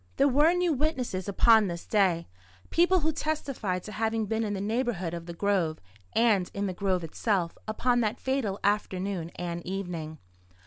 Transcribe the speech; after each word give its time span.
There 0.17 0.27
were 0.27 0.51
new 0.53 0.73
witnesses 0.73 1.29
upon 1.29 1.67
this 1.67 1.85
day, 1.85 2.27
people 2.71 3.01
who 3.01 3.11
testified 3.13 3.83
to 3.83 3.91
having 3.91 4.25
been 4.25 4.43
in 4.43 4.55
the 4.55 4.59
neighbourhood 4.59 5.13
of 5.13 5.27
the 5.27 5.31
grove, 5.35 5.77
and 6.13 6.49
in 6.55 6.65
the 6.65 6.73
grove 6.73 7.03
itself, 7.03 7.55
upon 7.67 7.99
that 8.01 8.19
fatal 8.19 8.59
afternoon 8.63 9.29
and 9.35 9.63
evening. 9.63 10.17